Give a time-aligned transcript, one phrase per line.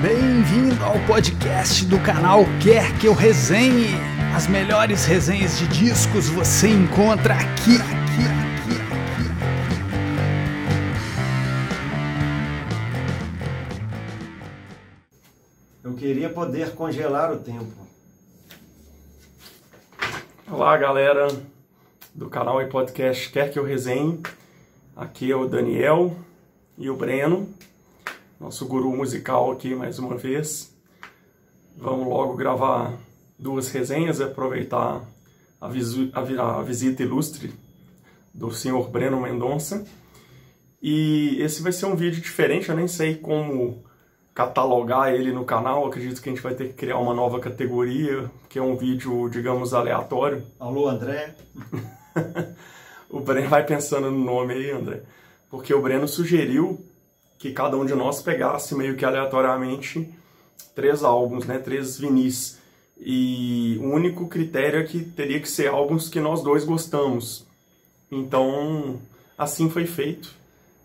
[0.00, 3.96] Bem-vindo ao podcast do canal Quer Que Eu Resenhe.
[4.32, 9.26] As melhores resenhas de discos você encontra aqui, aqui, aqui, aqui.
[15.82, 17.88] Eu queria poder congelar o tempo.
[20.48, 21.26] Olá, galera
[22.14, 24.22] do canal e podcast Quer Que Eu Resenhe.
[24.94, 26.14] Aqui é o Daniel
[26.78, 27.52] e o Breno
[28.40, 30.72] nosso guru musical aqui mais uma vez.
[31.76, 32.94] Vamos logo gravar
[33.38, 35.04] duas resenhas e aproveitar
[35.60, 37.52] a, visu, a, a visita ilustre
[38.32, 39.84] do senhor Breno Mendonça.
[40.80, 43.84] E esse vai ser um vídeo diferente, eu nem sei como
[44.32, 48.30] catalogar ele no canal, acredito que a gente vai ter que criar uma nova categoria,
[48.48, 50.44] que é um vídeo, digamos, aleatório.
[50.60, 51.34] Alô, André?
[53.10, 55.02] o Breno vai pensando no nome aí, André,
[55.50, 56.80] porque o Breno sugeriu
[57.38, 60.12] que cada um de nós pegasse meio que aleatoriamente
[60.74, 62.58] três álbuns, né, três vinis.
[63.00, 67.46] E o único critério é que teria que ser álbuns que nós dois gostamos.
[68.10, 69.00] Então,
[69.36, 70.34] assim foi feito.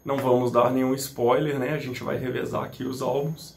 [0.06, 1.74] Não vamos dar nenhum spoiler, né?
[1.74, 3.56] A gente vai revezar aqui os álbuns.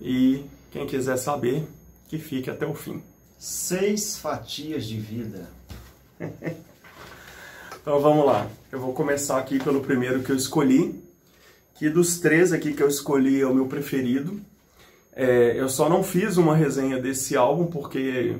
[0.00, 1.64] E quem quiser saber,
[2.08, 3.02] que fique até o fim.
[3.38, 5.48] Seis fatias de vida.
[7.80, 8.46] então vamos lá.
[8.72, 11.02] Eu vou começar aqui pelo primeiro que eu escolhi,
[11.78, 14.40] que dos três aqui que eu escolhi é o meu preferido.
[15.12, 18.36] É, eu só não fiz uma resenha desse álbum porque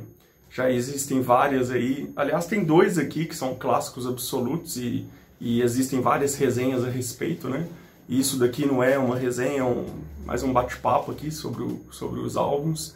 [0.51, 2.11] já existem várias aí.
[2.17, 5.07] Aliás, tem dois aqui que são clássicos absolutos e,
[5.41, 7.67] e existem várias resenhas a respeito, né?
[8.09, 9.85] E isso daqui não é uma resenha, é um,
[10.25, 12.95] mais um bate-papo aqui sobre, o, sobre os álbuns.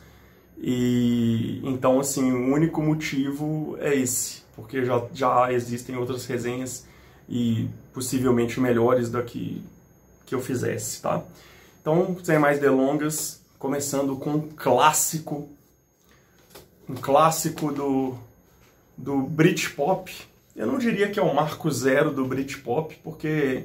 [0.58, 6.86] E então, assim, o único motivo é esse, porque já, já existem outras resenhas
[7.28, 9.62] e possivelmente melhores daqui
[10.30, 11.24] que eu fizesse, tá?
[11.80, 15.48] Então, sem mais delongas, começando com um clássico,
[16.88, 18.16] um clássico do,
[18.96, 20.16] do Britpop.
[20.54, 23.64] Eu não diria que é o marco zero do Britpop, porque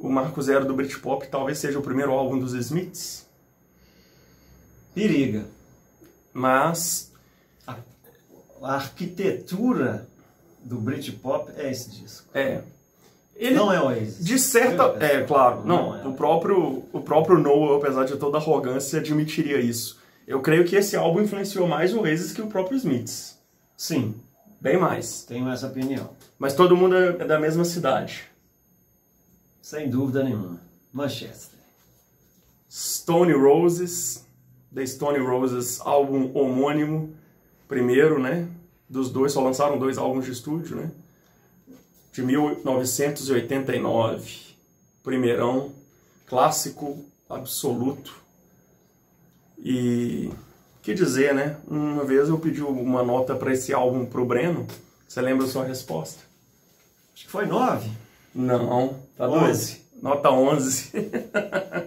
[0.00, 3.24] o marco zero do Britpop talvez seja o primeiro álbum dos Smiths.
[4.92, 5.46] Periga.
[6.32, 7.12] Mas...
[7.64, 7.76] A,
[8.62, 10.08] a arquitetura
[10.64, 12.26] do Britpop é esse disco.
[12.34, 12.64] É,
[13.38, 14.24] ele, não é Oasis.
[14.24, 16.08] De certa, é claro, não, não é.
[16.08, 19.98] o próprio o próprio Noah, apesar de toda arrogância, admitiria isso.
[20.26, 23.38] Eu creio que esse álbum influenciou mais o Oasis que o próprio Smiths.
[23.76, 24.14] Sim,
[24.60, 25.22] bem mais.
[25.22, 26.10] Tenho essa opinião.
[26.36, 28.24] Mas todo mundo é da mesma cidade.
[29.62, 30.60] Sem dúvida nenhuma.
[30.92, 31.58] Manchester.
[32.68, 34.26] Stone Roses,
[34.74, 37.14] The Stone Roses, álbum homônimo,
[37.68, 38.48] primeiro, né?
[38.88, 40.90] Dos dois, só lançaram dois álbuns de estúdio, né?
[42.18, 44.56] De 1989.
[45.04, 45.70] Primeirão,
[46.26, 48.12] clássico absoluto.
[49.56, 50.28] E
[50.82, 51.58] que dizer, né?
[51.68, 54.66] Uma vez eu pedi uma nota para esse álbum pro Breno.
[55.06, 56.24] Você lembra a sua resposta?
[57.14, 57.88] Acho que foi 9.
[58.34, 59.80] Não, tá 12.
[60.02, 60.90] Nota 11.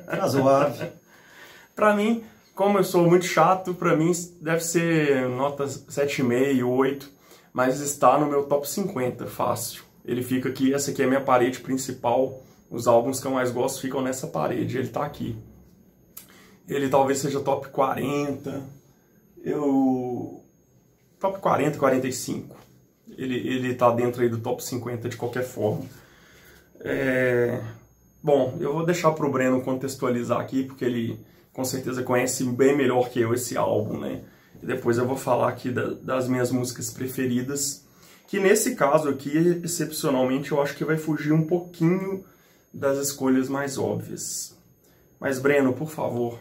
[0.07, 0.93] Razoável.
[1.75, 2.23] para mim,
[2.55, 7.09] como eu sou muito chato, para mim deve ser nota 7,5, 8,
[7.51, 11.21] mas está no meu top 50, fácil ele fica aqui, essa aqui é a minha
[11.21, 15.35] parede principal, os álbuns que eu mais gosto ficam nessa parede, ele tá aqui.
[16.67, 18.61] Ele talvez seja top 40,
[19.43, 20.43] eu...
[21.19, 22.57] top 40, 45.
[23.17, 25.85] Ele, ele tá dentro aí do top 50 de qualquer forma.
[26.81, 27.61] É...
[28.21, 31.19] Bom, eu vou deixar pro Breno contextualizar aqui, porque ele
[31.51, 34.21] com certeza conhece bem melhor que eu esse álbum, né?
[34.61, 37.85] E depois eu vou falar aqui da, das minhas músicas preferidas
[38.31, 42.23] que nesse caso aqui, excepcionalmente, eu acho que vai fugir um pouquinho
[42.73, 44.55] das escolhas mais óbvias.
[45.19, 46.39] Mas, Breno, por favor,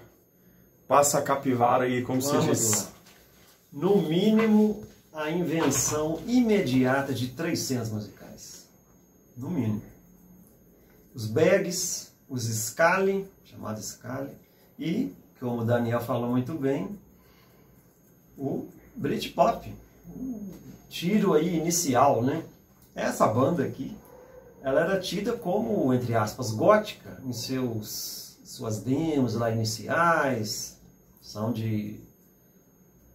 [0.86, 2.84] passa a capivara aí, como Vamos se diz.
[2.84, 2.92] Lá.
[3.72, 8.68] No mínimo, a invenção imediata de três cenas musicais.
[9.36, 9.82] No mínimo.
[11.12, 14.30] Os bags, os Scali, chamado Scali,
[14.78, 16.96] e, como o Daniel falou muito bem,
[18.38, 19.74] o Britpop
[20.90, 22.44] tiro aí inicial, né?
[22.94, 23.96] Essa banda aqui,
[24.60, 30.76] ela era tida como, entre aspas, gótica em seus suas demos lá iniciais,
[31.22, 32.00] são de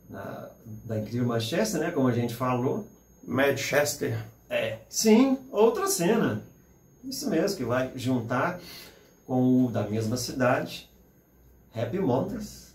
[0.10, 0.50] na,
[0.86, 1.92] da incrível Manchester, né?
[1.92, 2.88] Como a gente falou.
[3.22, 4.26] Manchester.
[4.50, 4.80] É.
[4.88, 6.42] Sim, outra cena.
[7.04, 8.62] Isso mesmo, que vai juntar
[9.28, 10.90] com o da mesma cidade,
[11.76, 12.74] Happy Montes,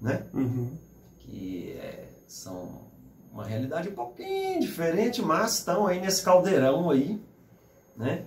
[0.00, 0.26] né?
[0.34, 0.76] Uhum.
[1.20, 2.91] Que é, são
[3.32, 7.18] uma realidade um pouquinho diferente, mas estão aí nesse caldeirão aí,
[7.96, 8.24] né?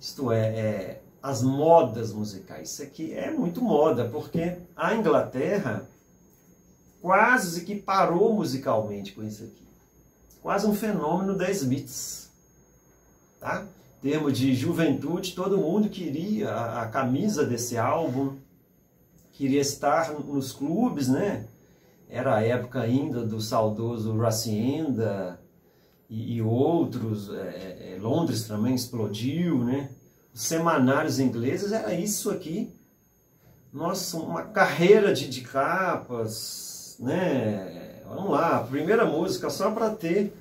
[0.00, 2.70] Isto é, é as modas musicais.
[2.72, 5.86] Isso aqui é muito moda, porque a Inglaterra
[7.02, 9.66] quase que parou musicalmente com isso aqui.
[10.42, 12.30] Quase um fenômeno da Smiths.
[13.40, 13.66] Tá?
[13.98, 18.36] Em termos de juventude, todo mundo queria a, a camisa desse álbum,
[19.32, 21.46] queria estar nos clubes, né?
[22.08, 25.40] Era a época ainda do saudoso Racienda
[26.08, 27.32] e, e outros.
[27.32, 29.90] É, é, Londres também explodiu, né?
[30.32, 32.72] Os semanários ingleses era isso aqui.
[33.72, 38.02] Nossa, uma carreira de, de capas, né?
[38.08, 40.32] Vamos lá, primeira música só para ter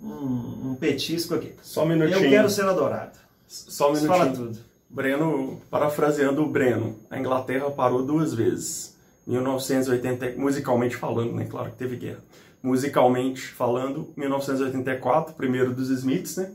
[0.00, 1.54] um, um, petisco aqui.
[1.62, 2.24] Só um minutinho.
[2.24, 3.18] Eu quero ser adorado.
[3.46, 4.18] Só um minutinho.
[4.18, 4.58] Fala tudo.
[4.88, 8.93] Breno, parafraseando o Breno, a Inglaterra parou duas vezes.
[9.26, 11.46] 1980, musicalmente falando, né?
[11.48, 12.20] Claro que teve guerra.
[12.62, 16.52] Musicalmente falando, 1984, primeiro dos Smiths, né?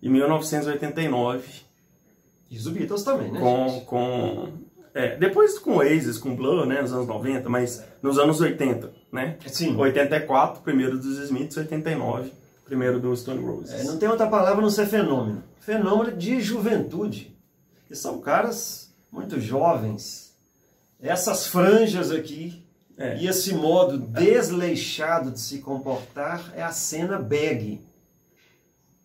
[0.00, 1.42] E 1989.
[2.50, 3.40] E os Beatles também, né?
[3.40, 3.84] Com, gente?
[3.86, 4.52] com
[4.94, 9.38] é, depois com Oasis, com Blur, né, nos anos 90, mas nos anos 80, né?
[9.46, 9.74] Sim.
[9.74, 12.30] 84, primeiro dos Smiths, 89,
[12.64, 13.72] primeiro dos Stone Roses.
[13.72, 15.42] É, não tem outra palavra não ser fenômeno.
[15.60, 17.34] Fenômeno de juventude.
[17.90, 20.21] E são caras muito jovens.
[21.02, 22.62] Essas franjas aqui
[22.96, 23.16] É.
[23.18, 27.80] e esse modo desleixado de se comportar é a cena bag.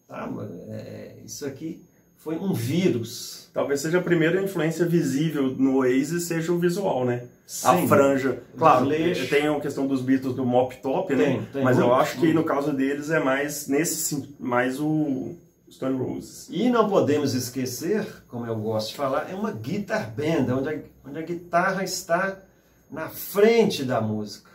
[0.07, 0.29] Tá?
[0.69, 1.81] É, isso aqui
[2.15, 3.49] foi um vírus.
[3.53, 7.23] Talvez seja a primeira influência visível no Oasis seja o visual, né?
[7.63, 7.87] a Sim.
[7.87, 8.43] franja.
[8.57, 9.29] Claro, Desleixo.
[9.29, 11.23] tem a questão dos Beatles do mop top, né?
[11.25, 12.35] Tem, tem Mas eu muito, acho que muito.
[12.35, 15.33] no caso deles é mais nesse mais o
[15.69, 16.47] Stone Roses.
[16.49, 20.79] E não podemos esquecer, como eu gosto de falar, é uma guitar band, onde a,
[21.05, 22.39] onde a guitarra está
[22.89, 24.49] na frente da música.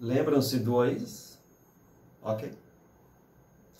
[0.00, 1.38] Lembram-se do Oasis?
[2.22, 2.50] Ok.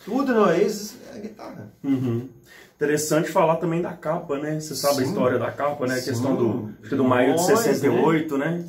[0.04, 1.72] Tudo no Oasis é a guitarra.
[1.82, 2.28] Uhum.
[2.76, 4.60] Interessante falar também da capa, né?
[4.60, 5.10] Você sabe a Sim.
[5.10, 5.94] história da capa, né?
[5.94, 8.64] A questão do, acho que do maio de Limões, 68, né?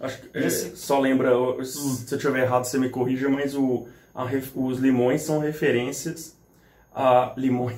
[0.00, 1.30] Acho que, é, Esse- só lembra,
[1.64, 4.24] se eu estiver errado você me corrija, mas o, a
[4.54, 6.36] os limões são referências
[6.94, 7.76] a limões.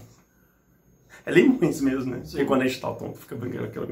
[1.26, 2.22] É limões mesmo, né?
[2.22, 3.88] Porque quando a gente tá tonto, fica brincando aquela.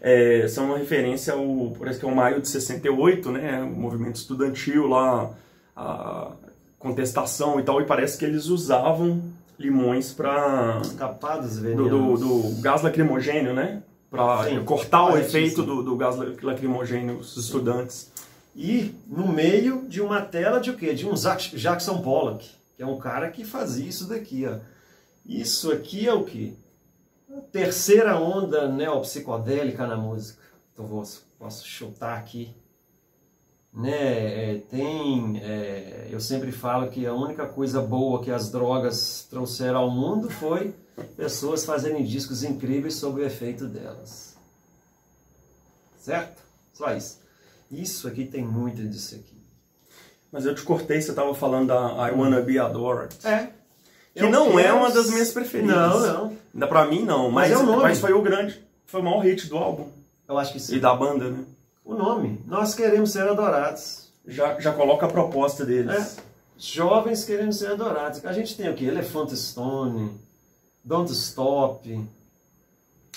[0.00, 1.74] É, são uma referência ao.
[1.78, 3.62] Parece que é o maio de 68, né?
[3.62, 5.30] O movimento estudantil lá,
[5.74, 6.32] a
[6.78, 9.22] contestação e tal, e parece que eles usavam
[9.58, 13.82] limões para Capados do, do, do gás lacrimogênio, né?
[14.10, 15.66] Para Sim, cortar o efeito sim.
[15.66, 18.12] do, do gás la- lacrimogênio dos estudantes.
[18.54, 20.94] E no meio de uma tela de o quê?
[20.94, 22.46] De um Jackson Pollock,
[22.76, 24.58] que é um cara que fazia isso daqui, ó.
[25.24, 26.52] Isso aqui é o quê?
[27.34, 30.40] A terceira onda neopsicodélica na música.
[30.72, 31.02] Então vou,
[31.38, 32.54] posso chutar aqui.
[33.72, 39.26] Né, é, tem, é, eu sempre falo que a única coisa boa que as drogas
[39.28, 40.74] trouxeram ao mundo foi
[41.14, 44.34] pessoas fazerem discos incríveis sob o efeito delas.
[45.98, 46.42] Certo?
[46.72, 47.20] Só isso.
[47.70, 49.35] Isso aqui tem muito disso aqui.
[50.36, 53.16] Mas eu te cortei, você estava falando da I Wanna Be Adored.
[53.24, 53.48] É.
[54.14, 55.74] Que não é uma das minhas preferidas.
[55.74, 56.36] Não, não.
[56.52, 57.82] Ainda pra mim não, Mas mas, é o nome.
[57.82, 59.88] mas foi o grande, foi o maior hit do álbum
[60.28, 60.76] Eu acho que sim.
[60.76, 61.42] e da banda, né?
[61.82, 62.38] O nome.
[62.46, 64.10] Nós queremos ser adorados.
[64.26, 66.18] Já, já coloca a proposta deles.
[66.18, 66.22] É.
[66.58, 68.22] Jovens querendo ser adorados.
[68.22, 68.84] A gente tem o quê?
[68.84, 70.20] Elephant Stone,
[70.84, 71.98] Don't Stop.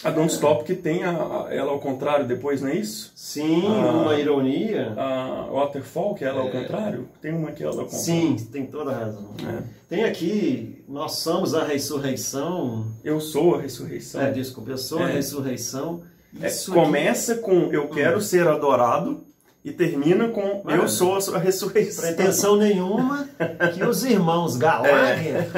[0.04, 3.12] A Don't Stop que tem a, a- ela ao contrário depois, não é isso?
[3.16, 3.92] Sim, Ah.
[3.92, 4.94] uma ironia.
[4.96, 7.10] A Waterfall, que é ela ao contrário?
[7.22, 8.06] Tem uma que é ela ao contrário.
[8.06, 9.32] Sim, tem toda a razão.
[9.46, 9.64] É.
[9.90, 12.86] Tem aqui, nós somos a ressurreição.
[13.04, 14.22] Eu sou a ressurreição.
[14.22, 15.14] É, desculpa, eu sou a É.
[15.16, 16.02] ressurreição.
[16.42, 19.24] É, Isso aqui- começa com eu quero ser adorado
[19.66, 22.04] e termina com eu sou a sua ressurreição.
[22.06, 23.28] pretensão nenhuma
[23.74, 25.50] que os irmãos Gallagher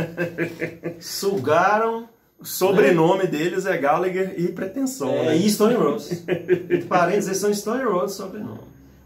[0.99, 2.07] sugaram
[2.41, 5.09] O sobrenome deles é Gallagher e pretensão.
[5.09, 5.37] é, né?
[5.37, 6.23] e Stone Roses.
[6.27, 8.59] Entre parênteses, eles são Stone Roses sobrenome.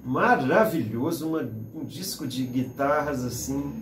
[0.04, 3.74] Maravilhoso, uma- um disco de guitarras assim,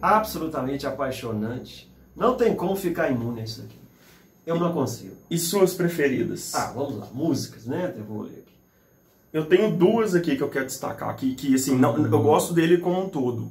[0.00, 1.90] absolutamente apaixonante.
[2.16, 3.76] Não tem como ficar imune a isso aqui.
[4.46, 5.14] Eu não consigo.
[5.30, 6.54] E suas preferidas?
[6.54, 7.92] Ah, vamos lá, músicas, né?
[7.96, 8.54] Eu vou ler aqui.
[9.32, 12.78] Eu tenho duas aqui que eu quero destacar, que, que assim, não, eu gosto dele
[12.78, 13.50] como um todo.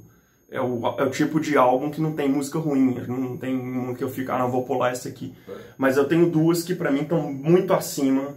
[0.54, 3.96] É o, é o tipo de álbum que não tem música ruim, não tem um
[3.96, 5.34] que eu fico, ah, não, vou pular essa aqui.
[5.80, 8.36] Mas eu tenho duas que pra mim estão muito acima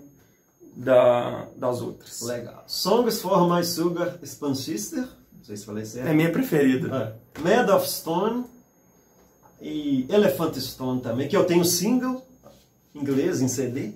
[0.75, 2.23] da, das outras.
[2.23, 2.65] Legal.
[2.67, 5.01] Songs for My Sugar Spun Sister.
[5.01, 6.09] Não sei se falei certo.
[6.09, 7.15] É minha preferida.
[7.37, 7.41] É.
[7.41, 8.45] Mad of Stone
[9.61, 12.27] e Elephant Stone também, que eu tenho single
[12.95, 13.93] inglês em CD.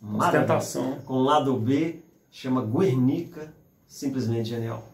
[0.00, 0.44] Maravilha.
[0.44, 0.98] Ostentação.
[1.04, 3.52] Com lado B, chama Guernica,
[3.88, 4.87] simplesmente genial.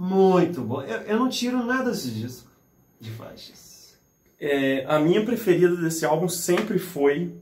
[0.00, 0.80] Muito bom.
[0.80, 2.50] Eu, eu não tiro nada desse disco
[2.98, 3.98] de faixas.
[4.40, 7.34] É, a minha preferida desse álbum sempre foi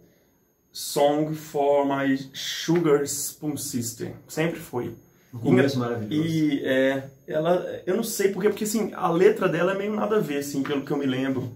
[0.73, 4.13] Song for My Sugar Spoon Sister.
[4.27, 4.97] Sempre foi.
[5.33, 6.29] Um começo maravilhoso.
[6.29, 10.17] E é, ela, eu não sei porque, porque assim, a letra dela é meio nada
[10.17, 11.53] a ver, assim, pelo que eu me lembro.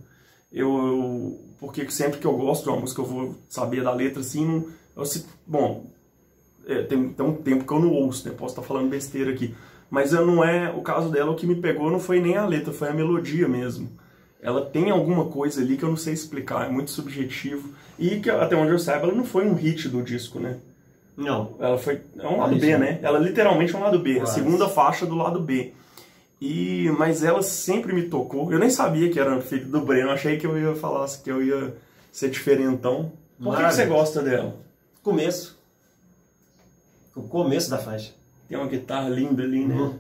[0.53, 4.21] Eu, eu porque sempre que eu gosto de uma música eu vou saber da letra,
[4.21, 5.05] assim, não, eu,
[5.45, 5.85] bom,
[6.65, 8.35] é, tem, tem um tempo que eu não ouço, né?
[8.39, 9.53] Posso estar falando besteira aqui.
[9.93, 12.47] Mas eu não é, o caso dela, o que me pegou não foi nem a
[12.47, 13.91] letra, foi a melodia mesmo.
[14.41, 17.69] Ela tem alguma coisa ali que eu não sei explicar, é muito subjetivo.
[17.99, 20.57] E que até onde eu saiba, ela não foi um hit do disco, né?
[21.15, 21.57] Não.
[21.61, 22.01] Ela foi.
[22.19, 23.01] É um lado B, né?
[23.03, 24.31] Ela literalmente é um lado B, Quase.
[24.31, 25.75] a segunda faixa do lado B.
[26.41, 28.51] E, mas ela sempre me tocou.
[28.51, 31.43] Eu nem sabia que era feito do Breno, achei que eu ia falar que eu
[31.43, 31.77] ia
[32.11, 33.13] ser diferentão.
[33.39, 34.57] Por que, que você gosta dela?
[35.03, 35.61] Começo.
[37.15, 38.22] O começo da faixa.
[38.53, 39.75] Tem uma guitarra linda ali, né?
[39.75, 39.95] Uhum.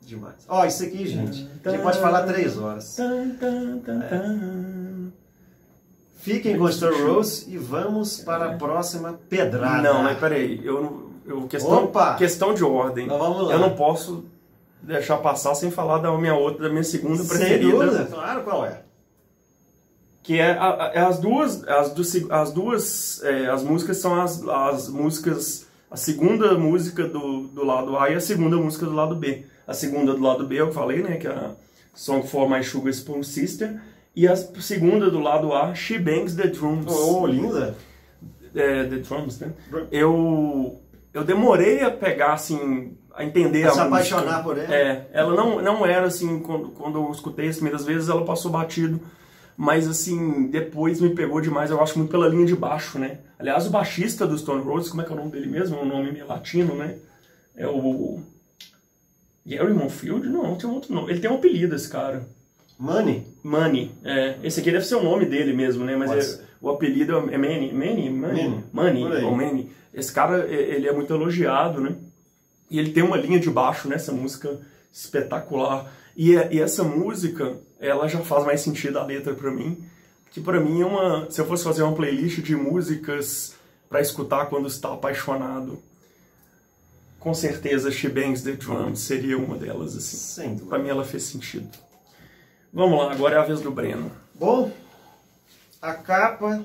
[0.00, 0.36] Demais.
[0.48, 1.46] Ó, isso aqui, gente.
[1.62, 2.96] A gente pode falar três horas.
[2.96, 5.12] Tan, tan, tan, tan.
[6.16, 9.82] Fiquem com Story Rose e vamos para a próxima pedrada.
[9.82, 11.08] Não, mas peraí, eu não.
[11.26, 12.14] Eu, questão, Opa!
[12.14, 13.04] questão de ordem.
[13.04, 13.52] Então vamos lá.
[13.52, 14.24] Eu não posso
[14.80, 17.70] deixar passar sem falar da minha outra, da minha segunda Sem preferida.
[17.70, 18.04] dúvida.
[18.06, 18.80] Claro, qual é?
[20.22, 20.56] Que é,
[20.94, 21.68] é as duas.
[21.68, 23.22] As, do, as duas.
[23.24, 25.67] é, as músicas são as, as músicas.
[25.90, 29.44] A segunda música do, do lado A e a segunda música do lado B.
[29.66, 31.16] A segunda do lado B eu falei, né?
[31.16, 31.52] Que é a
[31.94, 33.80] Song for My Sugar Spoon Sister.
[34.14, 36.86] E a segunda do lado A, She Bangs the Drums.
[36.92, 37.76] Oh, linda.
[38.54, 39.52] É, the Drums, né?
[39.90, 40.80] Eu,
[41.14, 43.86] eu demorei a pegar, assim, a entender A a se música.
[43.96, 44.74] apaixonar por ela.
[44.74, 48.50] É, ela não, não era assim, quando, quando eu escutei as primeiras vezes, ela passou
[48.50, 49.00] batido.
[49.60, 53.18] Mas assim, depois me pegou demais, eu acho muito pela linha de baixo, né?
[53.36, 55.76] Aliás, o baixista do Stone Roses, como é que é o nome dele mesmo?
[55.76, 56.94] É um nome meio latino, né?
[57.56, 58.20] É o.
[59.44, 60.28] Gary Monfield?
[60.28, 61.10] Não, tem um outro nome.
[61.10, 62.24] Ele tem um apelido, esse cara.
[62.78, 63.26] Money.
[63.42, 63.90] Money.
[64.04, 65.96] É, esse aqui deve ser o nome dele mesmo, né?
[65.96, 67.72] Mas é- o apelido é Manny.
[67.72, 68.10] Manny?
[68.10, 68.64] Manny?
[68.72, 69.04] Manny.
[69.24, 69.72] Ou Manny.
[69.92, 71.96] Esse cara, é- ele é muito elogiado, né?
[72.70, 74.60] E ele tem uma linha de baixo nessa música
[74.92, 75.90] espetacular.
[76.16, 79.82] E, é- e essa música, ela já faz mais sentido a letra pra mim.
[80.30, 81.30] Que pra mim é uma...
[81.30, 83.54] Se eu fosse fazer uma playlist de músicas
[83.88, 85.82] pra escutar quando está apaixonado,
[87.18, 90.16] com certeza She Bangs the Drums seria uma delas, assim.
[90.16, 90.66] Sem dúvida.
[90.68, 91.68] Pra mim ela fez sentido.
[92.72, 94.12] Vamos lá, agora é a vez do Breno.
[94.34, 94.70] Bom,
[95.80, 96.64] a capa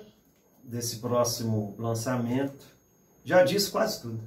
[0.63, 2.65] desse próximo lançamento
[3.23, 4.19] já diz quase tudo.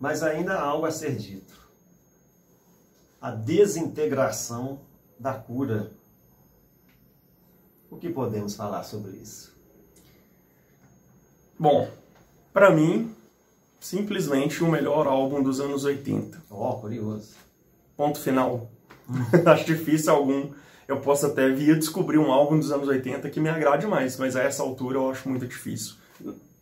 [0.00, 1.54] Mas ainda há algo a ser dito.
[3.20, 4.80] A desintegração
[5.18, 5.90] da cura.
[7.90, 9.52] O que podemos falar sobre isso?
[11.58, 11.90] Bom,
[12.52, 13.12] pra mim,
[13.80, 16.40] simplesmente o melhor álbum dos anos 80.
[16.48, 17.34] Ó, curioso.
[17.96, 18.70] Ponto final.
[19.44, 20.52] Acho difícil algum.
[20.86, 24.36] Eu posso até vir descobrir um álbum dos anos 80 que me agrade mais, mas
[24.36, 25.96] a essa altura eu acho muito difícil.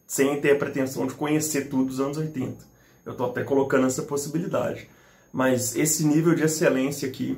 [0.05, 2.57] Sem ter a pretensão de conhecer tudo dos anos 80.
[3.05, 4.89] Eu tô até colocando essa possibilidade.
[5.37, 7.37] Mas esse nível de excelência aqui,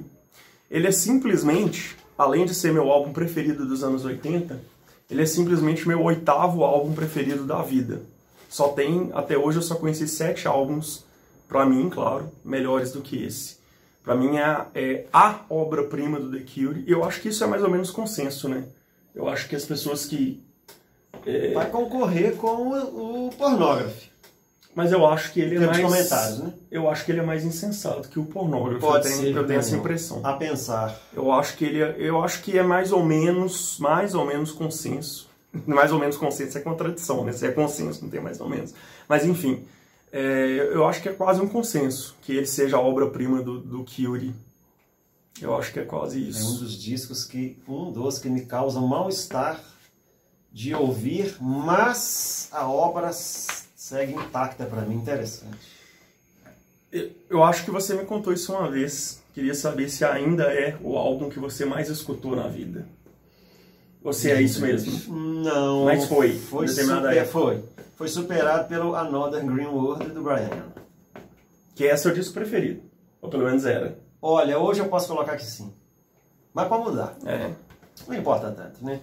[0.71, 4.63] ele é simplesmente, além de ser meu álbum preferido dos anos 80,
[5.11, 8.03] ele é simplesmente meu oitavo álbum preferido da vida.
[8.49, 11.05] Só tem, até hoje eu só conheci sete álbuns,
[11.49, 13.57] pra mim, claro, melhores do que esse.
[14.05, 17.49] Pra mim é, é a obra-prima do The Cure, e eu acho que isso é
[17.49, 18.65] mais ou menos consenso, né?
[19.13, 20.41] Eu acho que as pessoas que.
[21.53, 24.08] Vai concorrer com o, o pornógrafo.
[24.75, 25.81] Mas eu acho que ele é mais.
[25.81, 26.53] comentários, né?
[26.71, 28.81] Eu acho que ele é mais insensato que o pornógrafo.
[28.81, 29.37] Pode eu tenho, ser.
[29.37, 30.21] eu tenho essa impressão.
[30.25, 31.01] A pensar.
[31.13, 34.53] Eu acho que ele é, eu acho que é mais ou menos, mais ou menos
[34.53, 35.27] consenso.
[35.67, 37.33] Mais ou menos consenso é contradição, né?
[37.33, 38.75] Se é consenso, não tem mais ou menos.
[39.09, 39.65] Mas enfim,
[40.13, 43.83] é, eu acho que é quase um consenso que ele seja a obra-prima do, do
[43.85, 44.35] Curie.
[45.41, 46.59] Eu acho que é quase É um isso.
[46.61, 47.57] dos discos que.
[47.67, 49.59] Um dos que me causa mal-estar
[50.53, 53.11] de ouvir, mas a obra
[53.89, 54.97] segue intacta para mim.
[54.97, 55.79] Interessante.
[56.93, 59.23] Eu- acho que você me contou isso uma vez.
[59.35, 62.87] Queria saber se ainda é o álbum que você mais escutou na vida.
[64.03, 65.15] Ou se é isso mesmo.
[65.15, 65.85] Não.
[65.85, 67.65] Mas foi, Foi, super, foi.
[67.97, 70.67] Foi superado pelo Another Green World do Brian.
[71.75, 72.83] Que é o disco preferido.
[73.21, 73.99] Ou pelo menos era.
[74.21, 75.73] Olha, hoje eu posso colocar que sim.
[76.53, 77.17] Mas para mudar.
[77.25, 77.53] É.
[78.07, 79.01] Não importa tanto, né?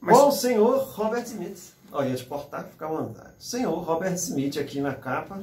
[0.00, 1.72] Mas- Bom, senhor Robert Smith.
[1.92, 3.34] Olha, ia te portar, fica à vontade.
[3.38, 5.42] Senhor Robert Smith aqui na capa.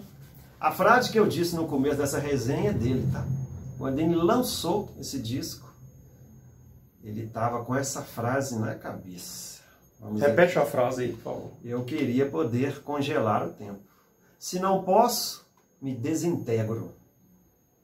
[0.60, 3.24] A frase que eu disse no começo dessa resenha é dele, tá?
[3.78, 5.72] Quando ele lançou esse disco,
[7.04, 9.62] ele tava com essa frase na cabeça.
[10.00, 10.30] Vamos ver.
[10.30, 11.52] Repete a frase aí, por favor.
[11.64, 13.80] Eu queria poder congelar o tempo.
[14.40, 15.46] Se não posso,
[15.80, 16.94] me desintegro.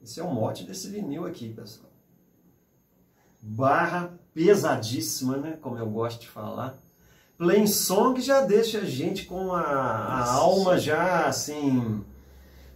[0.02, 1.90] Esse é o mote desse vinil aqui, pessoal.
[3.40, 5.58] Barra pesadíssima, né?
[5.62, 6.76] Como eu gosto de falar.
[7.38, 12.02] Plain Song já deixa a gente com a, a alma já assim.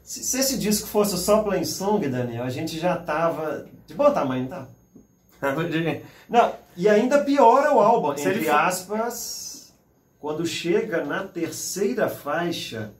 [0.02, 3.66] Se, se, esse disco fosse só Plain Song, Daniel, a gente já tava.
[3.86, 4.66] De bom tamanho, tá?
[6.28, 9.72] Não, e ainda piora o álbum, se entre aspas,
[10.18, 12.92] quando chega na terceira faixa,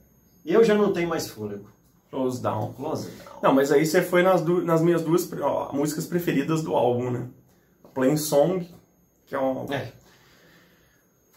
[0.45, 1.69] eu já não tenho mais fôlego.
[2.11, 2.73] Close Down.
[2.73, 3.39] Close Down.
[3.43, 7.29] Não, mas aí você foi nas, nas minhas duas ó, músicas preferidas do álbum, né?
[7.95, 8.67] Plain Song,
[9.27, 9.71] que é um...
[9.73, 9.93] É.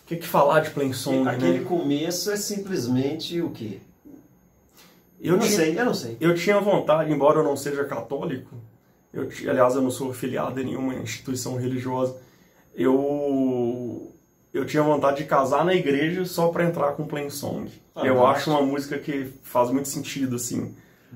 [0.04, 1.66] O que, que falar de Plain Song, Aquele né?
[1.66, 3.80] começo é simplesmente o quê?
[5.22, 6.18] Eu não tinha, sei, eu não sei.
[6.20, 8.54] Eu tinha vontade, embora eu não seja católico,
[9.14, 12.18] eu, aliás, eu não sou afiliado a nenhuma instituição religiosa,
[12.76, 14.12] eu
[14.54, 17.72] eu tinha vontade de casar na igreja só para entrar com Plain Song.
[17.96, 20.76] Ah, eu acho uma música que faz muito sentido, assim.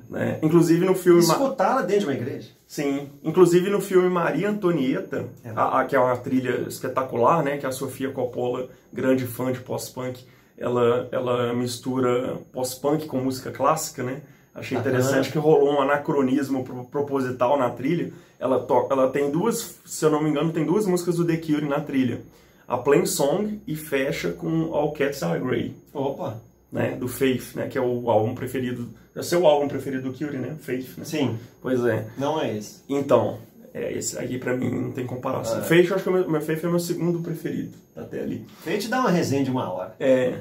[0.09, 0.39] Né?
[0.41, 1.19] Inclusive no filme...
[1.19, 2.49] Escutá-la dentro de uma igreja?
[2.65, 3.09] Sim.
[3.23, 5.51] Inclusive no filme Maria Antonieta, é.
[5.55, 7.57] a, a, que é uma trilha espetacular, né?
[7.57, 10.23] Que a Sofia Coppola, grande fã de pós-punk,
[10.57, 14.21] ela, ela mistura pós-punk com música clássica, né?
[14.53, 18.11] Achei interessante que rolou um anacronismo proposital na trilha.
[18.39, 21.67] Ela, ela tem duas, se eu não me engano, tem duas músicas do The Cure
[21.67, 22.21] na trilha
[22.67, 25.73] a Plain Song e fecha com All Cats Are Grey.
[25.93, 26.41] Opa!
[26.69, 30.17] Né, do Faith, né, que é o álbum preferido, é o seu álbum preferido do
[30.17, 31.05] Cure, né, Faith, né?
[31.05, 31.39] Sim.
[31.61, 32.05] Pois é.
[32.17, 32.81] Não é esse.
[32.89, 33.39] Então,
[33.77, 35.59] é, esse aqui pra mim não tem comparação.
[35.59, 35.61] Ah.
[35.61, 38.45] Faith, eu acho que o meu, meu Faith é o meu segundo preferido, até ali.
[38.63, 39.95] Faith dá uma resenha de uma hora.
[39.99, 40.39] É,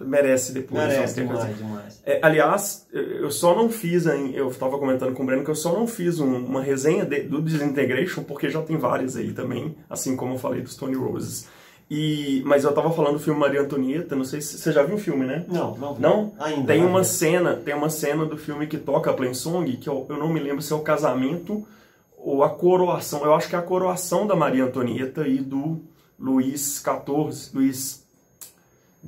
[0.00, 0.82] merece depois.
[0.82, 2.02] Merece demais, demais.
[2.06, 5.72] É, aliás, eu só não fiz, eu estava comentando com o Breno que eu só
[5.72, 10.16] não fiz um, uma resenha de, do Disintegration, porque já tem várias aí também, assim
[10.16, 11.48] como eu falei dos Tony Roses.
[11.90, 14.94] E, mas eu tava falando do filme Maria Antonieta, não sei se você já viu
[14.94, 15.44] o filme, né?
[15.48, 15.94] Não, não.
[15.94, 16.00] Vi.
[16.00, 16.32] Não?
[16.38, 16.72] Ainda.
[16.72, 20.06] Tem uma cena, tem uma cena do filme que toca a Plain Song, que eu,
[20.08, 21.66] eu não me lembro se é o casamento
[22.16, 23.24] ou a coroação.
[23.24, 25.80] Eu acho que é a coroação da Maria Antonieta e do
[26.16, 28.06] Luís XIV, Luís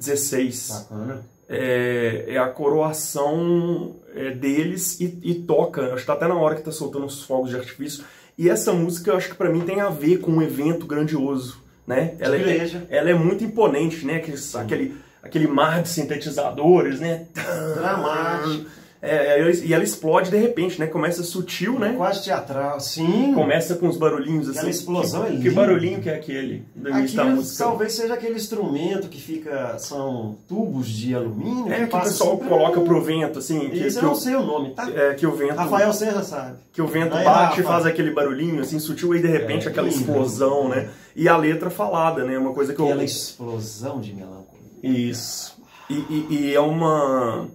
[0.00, 0.52] XVI.
[0.70, 1.22] Bacana.
[1.48, 6.56] É, é a coroação é, deles e, e toca, acho que tá até na hora
[6.56, 8.04] que tá soltando os fogos de artifício.
[8.36, 11.61] E essa música, eu acho que para mim tem a ver com um evento grandioso
[11.86, 12.14] né?
[12.18, 14.16] Ela é, ela é muito imponente, né?
[14.16, 17.26] Aquele, aquele, aquele mar de sintetizadores, né?
[17.74, 18.66] Dramático.
[19.02, 20.86] É, é e ela explode de repente, né?
[20.86, 21.94] Começa sutil, né?
[21.96, 23.34] Quase teatral, sim.
[23.34, 24.58] Começa com os barulhinhos assim.
[24.58, 25.42] Aquela explosão que, é linda.
[25.42, 26.64] Que barulhinho que é aquele?
[26.86, 29.76] Aquilo talvez seja aquele instrumento que fica.
[29.78, 31.72] São tubos de alumínio.
[31.72, 33.70] É, que, que o pessoal assim, coloca pro vento, assim.
[33.70, 34.88] Que, Isso que eu não sei o nome, tá?
[34.88, 35.56] É, que o vento.
[35.56, 36.58] Rafael Serra sabe.
[36.72, 39.70] Que o vento Aí, bate e faz aquele barulhinho, assim, sutil, e de repente é,
[39.70, 40.88] aquela explosão, né?
[41.16, 42.38] E a letra falada, né?
[42.38, 43.04] Uma coisa que Aquela eu.
[43.04, 44.62] explosão de melancolia.
[44.80, 45.60] Isso.
[45.90, 47.48] E, e, e é uma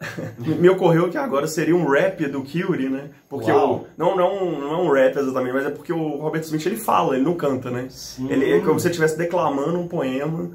[0.38, 3.10] me ocorreu que agora seria um rap do Curie, né?
[3.28, 6.64] Porque o, não, não, não é um rap exatamente, mas é porque o Robert Smith
[6.66, 7.88] ele fala, ele não canta, né?
[7.90, 8.30] Sim.
[8.30, 10.52] Ele é como se ele estivesse declamando um poema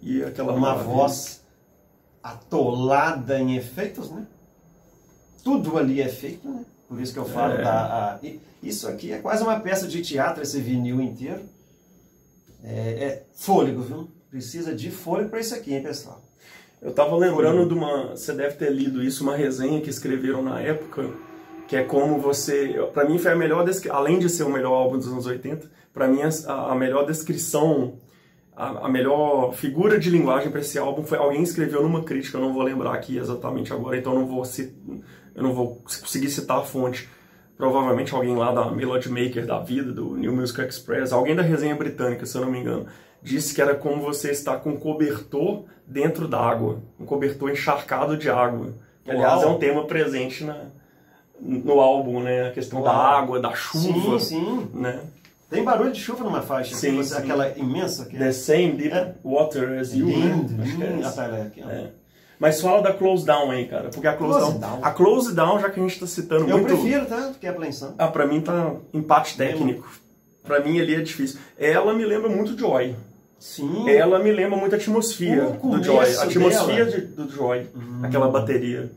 [0.00, 0.88] e aquela uma maravilha.
[0.94, 1.42] voz
[2.22, 4.26] atolada em efeitos, né?
[5.42, 6.64] Tudo ali é feito, né?
[6.88, 7.62] Por isso que eu falo É.
[7.62, 8.18] da a-
[8.62, 11.42] isso aqui é quase uma peça de teatro esse vinil inteiro.
[12.62, 12.70] É,
[13.04, 14.08] é fôlego, viu?
[14.30, 16.22] Precisa de fôlego para isso aqui, hein, pessoal?
[16.84, 18.08] Eu tava lembrando de uma.
[18.08, 21.08] Você deve ter lido isso, uma resenha que escreveram na época,
[21.66, 22.78] que é como você.
[22.92, 23.64] Pra mim foi a melhor.
[23.90, 27.94] Além de ser o melhor álbum dos anos 80, pra mim a, a melhor descrição,
[28.54, 31.16] a, a melhor figura de linguagem pra esse álbum foi.
[31.16, 34.42] Alguém escreveu numa crítica, eu não vou lembrar aqui exatamente agora, então não vou,
[35.34, 37.08] eu não vou conseguir citar a fonte.
[37.56, 41.74] Provavelmente alguém lá da Melody Maker da vida, do New Music Express, alguém da resenha
[41.74, 42.86] britânica, se eu não me engano,
[43.24, 48.30] disse que era como você estar com um cobertor dentro d'água, um cobertor encharcado de
[48.30, 48.68] água.
[49.04, 49.56] Que, aliás, é Uau.
[49.56, 50.66] um tema presente na,
[51.40, 52.48] no álbum, né?
[52.48, 53.00] A questão da Uau.
[53.16, 54.70] água, da chuva, Sim, sim.
[54.74, 55.00] né?
[55.50, 56.74] Tem barulho de chuva numa faixa.
[56.74, 57.20] Sim, você- sim.
[57.22, 59.14] Aquela imensa que The same deep É.
[59.24, 60.64] water as you, Lindo, né?
[60.64, 61.06] É lindo.
[61.70, 61.72] é.
[61.74, 61.90] É.
[62.38, 64.84] Mas fala da Close Down aí, cara, porque a Close, Close Down, Down.
[64.84, 66.66] a Close Down, já que a gente tá citando Eu muito...
[66.66, 67.28] prefiro, tá?
[67.28, 67.94] Do que a apreensão.
[67.96, 69.86] Ah, pra mim tá empate técnico.
[70.42, 71.38] Pra mim ali é difícil.
[71.58, 72.96] Ela me lembra muito Joy.
[73.38, 73.88] Sim.
[73.90, 76.16] Ela me lembra muito a atmosfera do Joy.
[76.16, 77.00] A atmosfera dela.
[77.00, 77.66] de- do Joy.
[78.02, 78.90] Aquela bateria.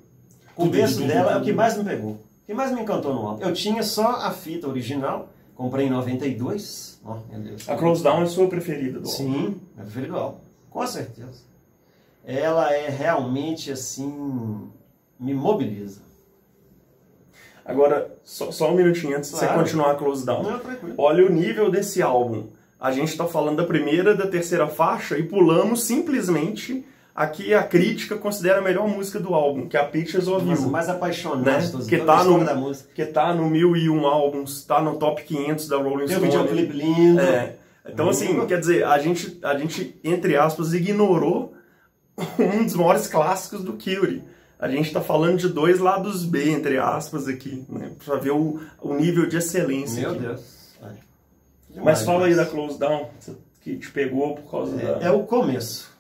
[0.56, 2.12] O começo dela é o que mais me pegou.
[2.14, 3.44] O que mais me encantou no álbum.
[3.44, 7.00] Eu tinha só a fita original, comprei em 92.
[7.06, 7.68] Ó, meu Deus.
[7.70, 9.10] A Close Down é a sua preferida do álbum.
[9.10, 10.38] Sim, é preferido do álbum.
[10.70, 11.46] Com certeza.
[12.26, 14.70] Ela é realmente assim.
[15.20, 16.02] me mobiliza.
[17.66, 20.44] Agora, só, só um minutinho antes de você continuar a Close Down.
[20.44, 20.62] Não.
[20.98, 22.46] Olha o nível desse álbum.
[22.80, 26.86] A gente está falando da primeira, da terceira faixa e pulamos simplesmente
[27.16, 30.70] aqui a crítica considera a melhor música do álbum, que é a Pictures of You.
[30.70, 31.86] mais apaixonado Né?
[31.90, 32.90] Que a tá no- da música.
[32.94, 36.28] Que tá no 1001 álbums, tá no top 500 da Rolling Tem o Stone.
[36.48, 37.20] videoclipe lindo.
[37.20, 37.56] É,
[37.90, 41.54] Então, assim, quer dizer, a gente, a gente, entre aspas, ignorou
[42.38, 44.22] um dos maiores clássicos do Curie.
[44.60, 47.92] A gente está falando de dois lados B, entre aspas, aqui, né?
[48.04, 50.02] Pra ver o, o nível de excelência.
[50.02, 50.20] Meu aqui.
[50.20, 50.42] Deus.
[51.78, 51.82] É.
[51.82, 52.46] Mas fala aí da.
[52.46, 53.10] Close Down,
[53.62, 55.06] que te pegou por causa da.
[55.06, 55.96] É, é o começo.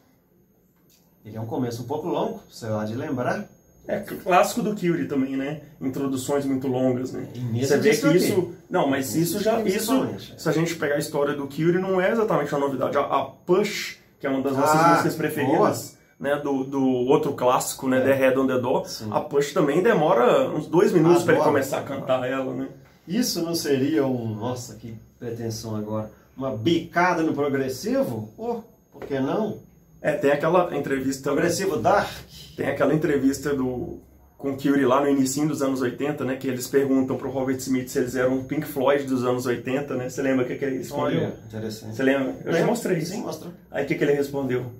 [1.25, 3.45] Ele é um começo um pouco longo, sei lá de lembrar.
[3.87, 5.61] É clássico do Curie também, né?
[5.79, 7.25] Introduções muito longas, né?
[7.53, 8.17] Você vê que aqui.
[8.17, 8.53] isso.
[8.69, 9.61] Não, mas Nesse isso já.
[9.61, 10.37] Isso, é.
[10.37, 12.97] se a gente pegar a história do Curie, não é exatamente uma novidade.
[12.97, 16.35] A, Push, que é uma das nossas Ah, músicas preferidas, né?
[16.35, 17.99] Do, do outro clássico, né?
[17.99, 18.01] É.
[18.01, 18.89] The Head on the Door.
[18.89, 19.07] Sim.
[19.09, 22.67] A Push também demora uns dois minutos para ele começar a cantar ela, né?
[23.07, 24.35] Isso não seria um.
[24.35, 26.11] Nossa, que pretensão agora.
[26.35, 28.33] Uma bicada no progressivo?
[28.37, 29.59] Oh, por que não?
[30.01, 31.31] É, tem aquela entrevista.
[31.31, 32.09] Progressivo Dark.
[32.55, 33.99] Tem aquela entrevista do
[34.37, 36.35] com o Curie lá no início dos anos 80, né?
[36.35, 39.95] Que eles perguntam pro Robert Smith se eles eram um Pink Floyd dos anos 80,
[39.95, 40.09] né?
[40.09, 41.21] Você lembra o que, que ele respondeu?
[41.21, 41.95] Olha, interessante.
[41.95, 42.35] Você lembra?
[42.45, 42.67] Eu Lembro.
[42.67, 43.25] mostrei Sim, isso.
[43.25, 43.53] mostrou.
[43.71, 44.71] Aí o que, que ele respondeu?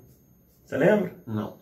[0.64, 1.12] Você lembra?
[1.26, 1.56] Não.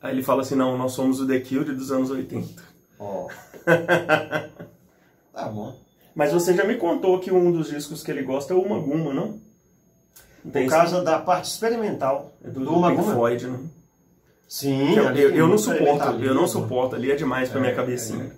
[0.00, 2.62] Aí ele fala assim, não, nós somos o The Cure dos anos 80.
[2.98, 3.28] Ó.
[5.32, 5.76] tá bom.
[6.16, 8.80] Mas você já me contou que um dos discos que ele gosta é o Uma
[8.80, 9.38] Guma, não?
[10.50, 13.02] Por causa da parte experimental É do, do, do Pink.
[13.02, 13.58] Floyd, né?
[14.48, 17.74] Sim, Eu, eu, eu não suporto, eu não suporto, ali é demais pra É, minha
[17.74, 18.32] cabecinha.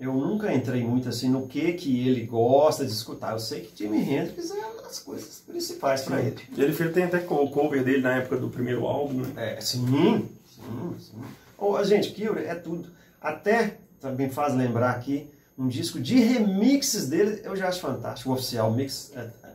[0.00, 3.32] Eu nunca entrei muito assim no que que ele gosta de escutar.
[3.34, 6.40] Eu sei que Jimi Hendrix é uma das coisas principais pra ele.
[6.56, 9.32] Ele tem até o cover dele na época do primeiro álbum, né?
[9.36, 11.22] É, sim, sim, sim.
[11.56, 12.88] Oh, gente, Kyrie é tudo.
[13.20, 15.28] Até também faz lembrar aqui
[15.62, 18.30] um disco de remixes dele, eu já acho fantástico.
[18.30, 19.12] O oficial mix.
[19.14, 19.52] é- é-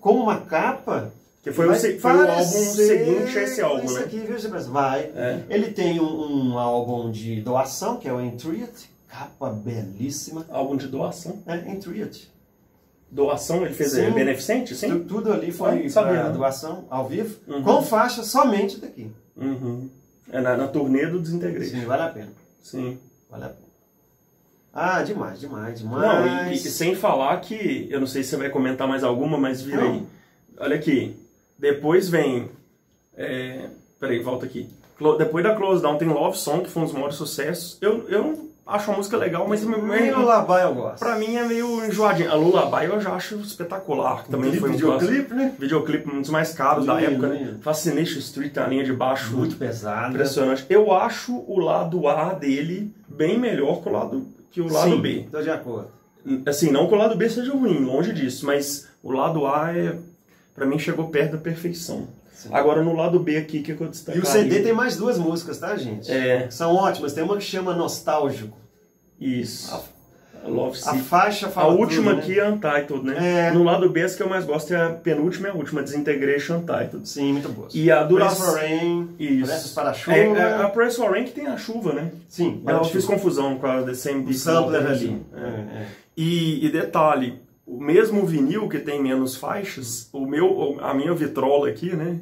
[0.00, 1.12] com uma capa.
[1.42, 4.04] Que foi o vai se- foi o álbum seguinte a esse álbum, isso né?
[4.04, 4.36] aqui, viu?
[4.70, 5.00] Vai.
[5.14, 5.44] É.
[5.50, 8.90] Ele tem um, um álbum de doação, que é o Entreat.
[9.08, 10.46] Capa belíssima.
[10.50, 11.42] Álbum de doação.
[11.46, 12.30] É, Entreat.
[13.10, 14.02] Doação, ele fez Sim.
[14.02, 14.88] é, beneficente, sim?
[14.88, 17.62] Tu- Tudo ali foi Ah, doação, ao vivo, Uhum.
[17.62, 19.10] com faixa somente daqui.
[19.36, 19.90] Uhum.
[20.30, 21.78] É na, na turnê do Desintegration.
[21.80, 22.32] Sim, vale a pena.
[22.62, 22.98] Sim.
[23.28, 23.71] Vale a pena.
[24.74, 26.02] Ah, demais, demais, demais.
[26.02, 29.36] Não, e, e sem falar que, eu não sei se você vai comentar mais alguma,
[29.36, 29.92] mas vira Não.
[29.92, 30.02] aí.
[30.58, 31.16] Olha aqui.
[31.58, 32.48] Depois vem.
[33.16, 33.66] É,
[34.00, 34.68] peraí, volta aqui.
[35.18, 37.76] Depois da Close Down tem Love Song, que foi um dos maiores sucessos.
[37.80, 41.00] Eu, eu acho a música legal, mas meio, Labai eu gosto.
[41.00, 42.30] pra mim é meio enjoadinho.
[42.30, 44.24] A Lullaby eu já acho espetacular.
[44.24, 45.54] Que também Clipe, foi um videoclipe, né?
[45.58, 47.56] videoclipe um dos mais caros da Lindo, época, né?
[47.60, 49.36] Fascination Street, a linha de baixo.
[49.36, 50.14] Muito pesado.
[50.14, 50.64] Impressionante.
[50.70, 55.00] Eu acho o lado A dele bem melhor que o lado, que o lado Sim,
[55.00, 55.26] B.
[55.32, 55.88] Tô de acordo.
[56.46, 59.96] Assim, não que o lado B seja ruim, longe disso, mas o lado A é,
[60.54, 62.06] para mim chegou perto da perfeição.
[62.32, 62.50] Sim.
[62.52, 64.22] Agora no lado B aqui, o que, que eu E destacaria?
[64.22, 66.10] o CD tem mais duas músicas, tá, gente?
[66.10, 66.48] É.
[66.50, 67.12] São ótimas.
[67.12, 68.56] Tem uma que chama Nostálgico.
[69.20, 69.74] Isso.
[69.74, 69.80] A
[70.46, 71.02] Love A Sick.
[71.02, 72.22] faixa A fala última tudo, né?
[72.22, 73.48] aqui é Untitled, né?
[73.48, 73.50] É.
[73.52, 76.56] No lado B, as que eu mais gosto é a penúltima e a última, Desintegration
[76.56, 77.08] Untitled.
[77.08, 77.68] Sim, muito boa.
[77.72, 78.46] E a Press duração...
[78.46, 79.08] for Rain.
[79.18, 79.74] Isso.
[79.74, 80.16] Para a chuva.
[80.16, 82.10] É, é, a Press for Rain que tem a chuva, né?
[82.28, 85.22] Sim, Eu fiz confusão com a The Same o Beat sampler ali.
[85.34, 85.40] É.
[85.40, 85.86] É, é.
[86.16, 91.68] E, e detalhe, o mesmo vinil que tem menos faixas, o meu, a minha vitrola
[91.68, 92.20] aqui, né?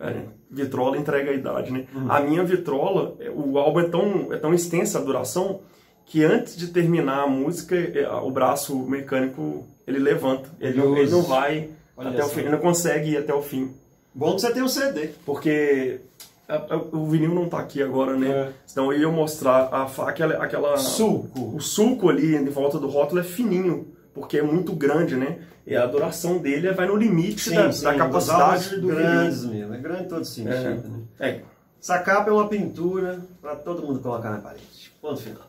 [0.00, 1.84] É, vitrola entrega a idade, né?
[1.94, 2.10] Uhum.
[2.10, 5.60] A minha vitrola, é, o álbum é tão, é tão extensa a duração
[6.08, 10.48] que antes de terminar a música, é, o braço mecânico ele levanta.
[10.60, 13.42] Ele, não- ele não vai Olha até o fim, ele não consegue ir até o
[13.42, 13.72] fim.
[14.14, 15.10] Bom que você tem um CD.
[15.26, 16.00] Porque
[16.48, 18.28] a- a- o vinil não tá aqui agora, né?
[18.30, 18.48] É.
[18.66, 21.54] Senão eu ia mostrar a, aquela, aquela Suco.
[21.56, 25.38] o sulco ali em volta do rótulo é fininho, porque é muito grande, né?
[25.66, 29.58] E a duração dele vai no limite da, da capacidade do grandes vinil.
[29.68, 29.74] mesmo.
[29.74, 30.54] É grande todo sentido.
[30.54, 30.70] É.
[30.70, 31.00] Né?
[31.20, 31.40] É,
[31.80, 34.90] Essa capa é uma pintura para todo mundo colocar na parede.
[35.00, 35.42] Ponto final.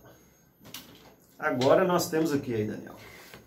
[1.40, 2.94] Agora nós temos o que aí, Daniel?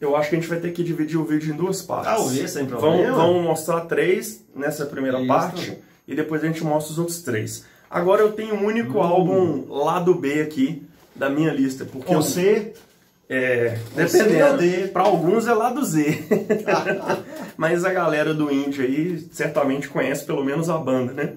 [0.01, 2.13] eu acho que a gente vai ter que dividir o vídeo em duas partes.
[2.13, 3.15] Talvez, sem problema.
[3.15, 5.29] vamos mostrar três nessa primeira Isso.
[5.29, 5.79] parte
[6.09, 7.65] e depois a gente mostra os outros três.
[7.89, 9.03] Agora eu tenho um único Hum.
[9.03, 10.83] álbum lado B aqui
[11.15, 12.73] da minha lista, porque eu, Você,
[13.29, 14.89] é, dependendo, D.
[14.89, 16.25] para alguns é lado Z.
[17.57, 21.35] Mas a galera do indie aí certamente conhece pelo menos a banda, né?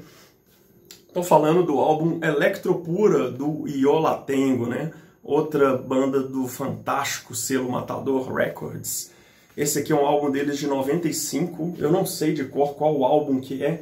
[1.14, 4.92] Tô falando do álbum Electropura do Iolatengo, né?
[5.26, 9.12] Outra banda do fantástico selo Matador Records.
[9.58, 11.74] Esse aqui é um álbum deles de 95.
[11.80, 13.82] Eu não sei de cor qual álbum que é,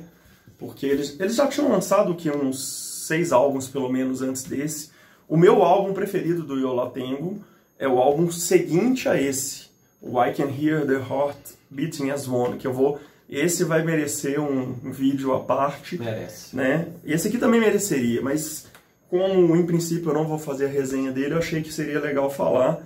[0.57, 4.91] porque eles, eles já tinham lançado que uns seis álbuns pelo menos antes desse.
[5.27, 7.43] O meu álbum preferido do Iolatengo
[7.77, 9.63] é o álbum seguinte a esse,
[10.01, 11.37] o I Can Hear the Heart
[11.69, 16.55] Beating as One, que eu vou esse vai merecer um, um vídeo à parte, merece.
[16.55, 16.87] né?
[17.03, 18.67] Esse aqui também mereceria, mas
[19.13, 22.31] como em princípio eu não vou fazer a resenha dele, eu achei que seria legal
[22.31, 22.81] falar.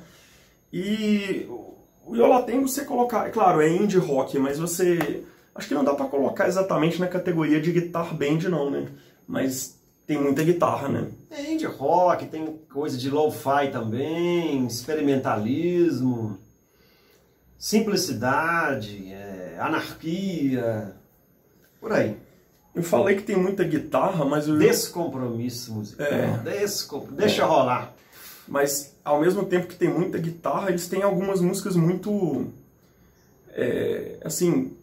[0.74, 1.48] E
[2.06, 5.24] o Yolatengo você colocar, é claro, é indie rock, mas você
[5.56, 8.90] acho que não dá para colocar exatamente na categoria de guitar band não, né?
[9.26, 11.08] Mas tem muita guitarra, né?
[11.32, 16.38] É indie rock, tem coisa de lo-fi também, experimentalismo,
[17.58, 20.94] simplicidade, é, anarquia,
[21.80, 22.18] por aí.
[22.78, 26.06] Eu falei que tem muita guitarra, mas o Descompromisso musical.
[26.08, 26.38] É.
[26.44, 27.08] Descom...
[27.12, 27.94] Deixa rolar.
[28.48, 32.48] mas ao mesmo tempo que tem muita guitarra, eles têm algumas músicas muito
[33.54, 34.74] é, assim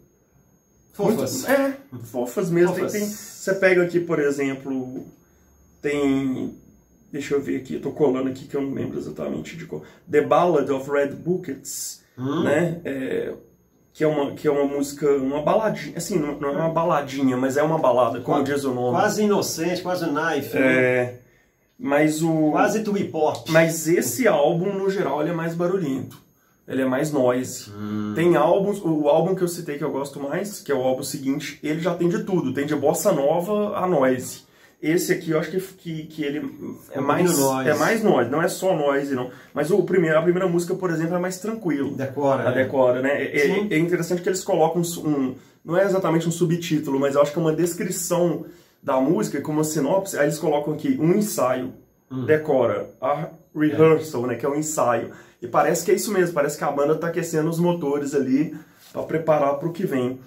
[0.93, 1.45] Fofas.
[1.45, 2.73] Muito- é, fofas mesmo.
[2.73, 2.91] Tem- Fofas.
[2.93, 5.05] tem- você pega aqui, por exemplo,
[5.81, 6.55] tem.
[7.11, 9.83] Deixa eu ver aqui, eu tô colando aqui que eu não lembro exatamente de qual.
[10.09, 12.43] The Ballad of Red Buckets, Hum.
[12.43, 12.79] né?
[12.85, 13.33] É,
[13.95, 15.93] que, é uma, que é uma música, uma baladinha.
[15.97, 18.91] Assim, não, não é uma baladinha, mas é uma balada, como Qua- diz o nome.
[18.97, 20.53] Quase inocente, quase knife.
[20.59, 20.61] né?
[20.61, 21.15] É,
[21.79, 22.51] mas o.
[22.51, 23.49] Quase twee pop.
[23.51, 26.23] Mas esse álbum, no geral, ele é mais barulhento.
[26.67, 27.69] Ele é mais noise.
[27.69, 28.13] Hum.
[28.15, 31.03] Tem álbuns, o álbum que eu citei que eu gosto mais, que é o álbum
[31.03, 32.53] seguinte, ele já tem de tudo.
[32.53, 34.44] Tem de bossa nova a noise.
[34.81, 36.39] Esse aqui eu acho que, que, que ele
[36.91, 37.69] é mais, noise.
[37.69, 39.31] é mais noise, não é só noise, não.
[39.53, 41.95] Mas o primeiro, a primeira música, por exemplo, é mais tranquilo.
[41.95, 42.43] Decora.
[42.49, 42.63] A né?
[42.63, 43.09] decora, né?
[43.23, 47.15] É, é- é interessante que eles colocam um, um- Não é exatamente um subtítulo, mas
[47.15, 48.45] eu acho que é uma descrição
[48.83, 50.15] da música, como uma sinopse.
[50.17, 51.73] Aí eles colocam aqui um ensaio,
[52.11, 52.25] Hum.
[52.25, 54.35] decora, a rehearsal, né?
[54.35, 55.09] Que é um ensaio.
[55.41, 58.55] E parece que é isso mesmo, parece que a banda tá aquecendo os motores ali
[58.93, 60.19] para preparar para o que vem.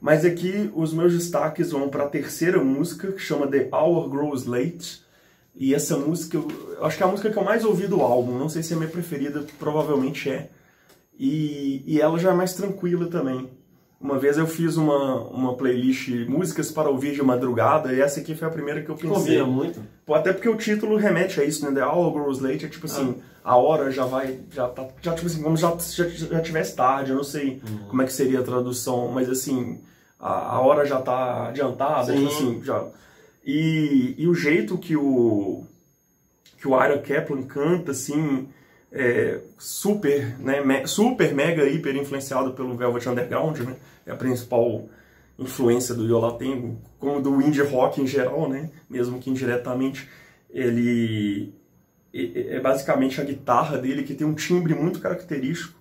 [0.00, 4.44] Mas aqui os meus destaques vão para a terceira música, que chama The Hour Grows
[4.44, 5.04] Late.
[5.54, 8.38] E essa música, eu acho que é a música que eu mais ouvi do álbum.
[8.38, 10.50] Não sei se é a minha preferida, provavelmente é.
[11.18, 13.48] E, e ela já é mais tranquila também.
[13.98, 18.34] Uma vez eu fiz uma, uma playlist músicas para ouvir de madrugada e essa aqui
[18.34, 19.14] foi a primeira que eu pensei.
[19.14, 19.80] Combina muito.
[20.04, 21.74] Pô, até porque o título remete a isso, né?
[21.74, 23.35] The Hour Grows Late é tipo assim, Ah.
[23.48, 27.10] A hora já vai, já tá, já tipo assim, como já, já, já tivesse tarde,
[27.12, 27.88] eu não sei Uhum.
[27.88, 29.78] como é que seria a tradução, mas assim,
[30.18, 32.16] a, a hora já tá adiantada, Sim.
[32.16, 32.84] tipo assim, já...
[33.44, 35.62] E, e o jeito que o,
[36.58, 38.48] que o Ira Kaplan canta, assim,
[38.90, 43.76] é super, né, me- super, mega, hiper influenciado pelo Velvet Underground, né?
[44.04, 44.86] É a principal
[45.38, 48.70] influência do Yola Tengo, como do indie rock em geral, né?
[48.90, 50.08] Mesmo que indiretamente,
[50.50, 51.52] ele
[52.34, 55.74] é é basicamente a guitarra dele que tem um timbre muito característico.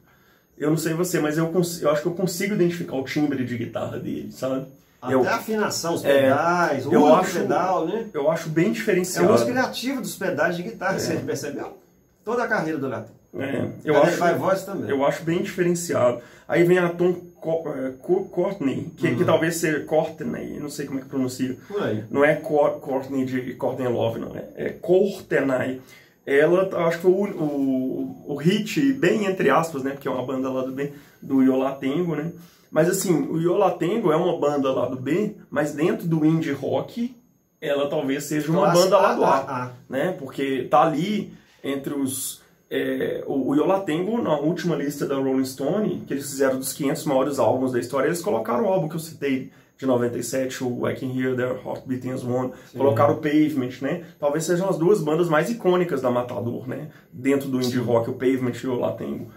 [0.58, 3.58] Eu não sei você, mas eu, eu acho que eu consigo identificar o timbre de
[3.58, 4.66] guitarra dele, sabe?
[5.02, 8.06] Até Eu, a afinação, os É, pedais, o uso do acho- pedal, né?
[8.14, 9.34] eu acho bem É o diferenciado.
[9.34, 11.78] uso criativo dos pedais de guitarra, você percebeu?
[12.24, 13.12] Toda a carreira do Lato.
[13.38, 14.90] É, eu acho, vai voz também.
[14.90, 16.22] Eu acho bem diferenciado.
[16.48, 19.18] Aí vem a Tom Co- Courtney, que, Uhum.
[19.18, 21.56] que talvez seja Courtney, não sei como é que pronuncia.
[21.68, 22.04] Por aí.
[22.10, 24.46] Não é Courtney de Courtney Love, não é.
[24.56, 25.82] É Courtney.
[26.26, 29.92] Ela, acho que foi o, o, o hit, bem entre aspas, né?
[29.92, 32.32] Porque é uma banda lá do B, do Yolatengo, né?
[32.72, 37.16] Mas assim, o Yolatengo é uma banda lá do B, mas dentro do indie rock,
[37.62, 39.72] ela talvez seja uma banda lá do A A.
[39.88, 40.16] né?
[40.18, 41.34] Porque tá ali
[41.64, 46.58] entre os é, o, o Yolatengo na última lista da Rolling Stone, que eles fizeram
[46.58, 50.64] dos 500 maiores álbuns da história, eles colocaram o álbum que eu citei de 97,
[50.64, 54.06] o I Can Hear Their Heart Beating as One, colocaram o Pavement, né?
[54.20, 56.90] Talvez sejam as duas bandas mais icônicas da Matador, né?
[57.12, 59.32] Dentro do indie rock, o Pavement e o Yolatengo.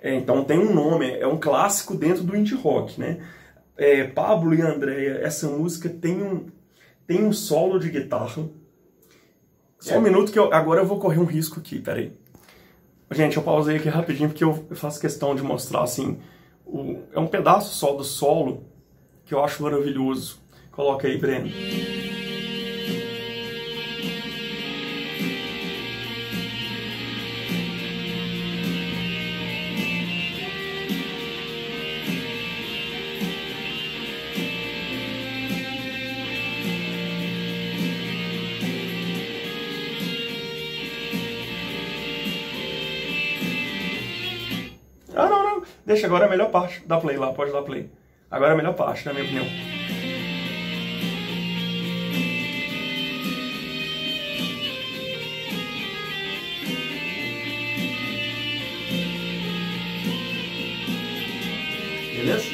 [0.00, 3.20] É, então tem um nome, é um clássico dentro do indie rock, né?
[3.76, 6.46] É, Pablo e Andrea, essa música tem um
[7.06, 8.48] tem um solo de guitarra
[9.82, 12.12] só um minuto que eu, agora eu vou correr um risco aqui, peraí.
[13.10, 16.18] Gente, eu pausei aqui rapidinho porque eu faço questão de mostrar assim.
[16.64, 18.64] O, é um pedaço só do solo
[19.24, 20.40] que eu acho maravilhoso.
[20.70, 21.50] Coloca aí, Breno.
[45.14, 45.62] Ah, não, não.
[45.84, 46.82] Deixa, agora a melhor parte.
[46.86, 47.90] Dá play lá, pode dar play.
[48.32, 49.44] Agora é a melhor parte, na minha opinião.
[62.16, 62.50] Beleza?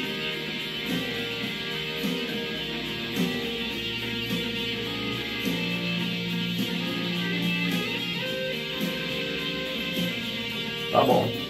[10.91, 11.48] Tá bom.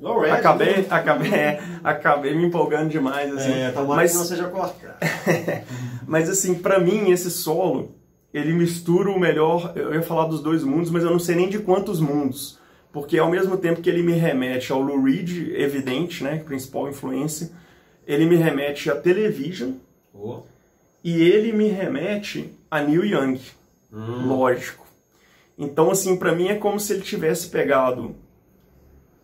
[0.00, 0.86] Bom, acabei, né?
[0.90, 3.52] acabei, é, acabei me empolgando demais, assim.
[3.52, 4.94] É, tomara mas, que não seja cortado.
[6.06, 7.94] mas assim, pra mim, esse solo,
[8.32, 11.48] ele mistura o melhor, eu ia falar dos dois mundos, mas eu não sei nem
[11.48, 12.58] de quantos mundos.
[12.92, 17.50] porque ao mesmo tempo que ele me remete ao Lou Reed, evidente, né, principal influência,
[18.06, 19.72] ele me remete a Television
[20.14, 20.40] Oh.
[21.04, 23.38] e ele me remete a Neil Young,
[23.92, 24.26] Hum.
[24.28, 24.86] lógico.
[25.58, 28.14] Então, assim, pra mim é como se ele tivesse pegado,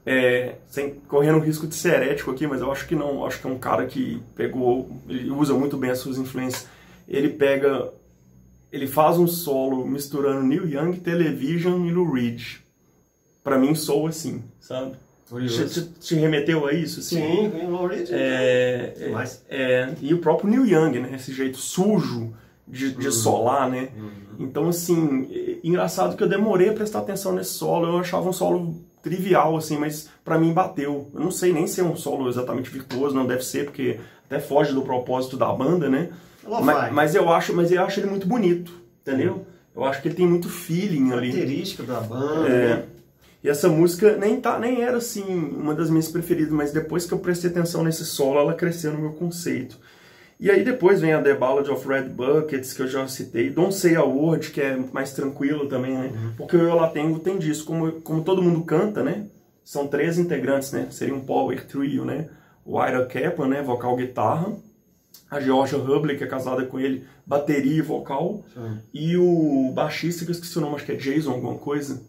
[0.04, 3.40] é, sem correndo o risco de ser herético aqui, mas eu acho que não, acho
[3.40, 6.66] que é um cara que pegou, ele usa muito bem as suas influências.
[7.08, 7.92] Ele pega,
[8.72, 12.42] ele faz um solo misturando Neil Young, Television e Lou Reed.
[13.44, 14.92] Pra mim soa assim, sabe?
[15.28, 17.00] Te, te- te remeteu a isso?
[17.00, 17.16] Assim?
[17.50, 18.08] Sim, Lou Reed.
[18.10, 19.44] É, é, Demais.
[19.48, 21.12] é, e o próprio Neil Young, né?
[21.14, 22.32] Esse jeito sujo
[22.68, 23.88] de, de solar, né?
[24.38, 27.86] Então, assim, é engraçado que eu demorei a prestar atenção nesse solo.
[27.86, 31.10] Eu achava um solo trivial, assim, mas pra mim bateu.
[31.12, 34.38] Eu não sei nem se é um solo exatamente virtuoso, não deve ser, porque até
[34.38, 36.10] foge do propósito da banda, né?
[36.46, 39.46] Mas, mas eu acho, mas eu acho ele muito bonito, entendeu?
[39.74, 41.32] Eu acho que ele tem muito feeling ali.
[41.32, 42.48] Característica da banda.
[42.48, 42.68] É.
[42.76, 42.84] né?
[43.42, 47.12] E essa música nem, tá, nem era assim uma das minhas preferidas, mas depois que
[47.12, 49.78] eu prestei atenção nesse solo, ela cresceu no meu conceito.
[50.42, 53.72] E aí depois vem a The Ballad of Red Buckets, que eu já citei, Don't
[53.72, 56.34] Say a Word, que é mais tranquilo também, né?
[56.36, 59.26] Porque o Eu Lá Tengo tem disso, como, como todo mundo canta, né?
[59.64, 60.88] São três integrantes, né?
[60.90, 62.28] Seria um power trio, né?
[62.66, 63.62] O Ira Kaplan, né?
[63.62, 64.52] Vocal guitarra.
[65.30, 68.42] A Georgia Hubley, que é casada com ele, bateria e vocal.
[68.52, 68.78] Sim.
[68.92, 72.02] E o baixista, que eu esqueci o nome, acho que é Jason alguma coisa,